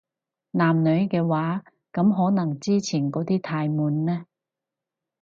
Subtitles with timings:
[0.49, 1.63] 男女嘅話，
[1.93, 4.25] 噉可能以前嗰啲太悶呢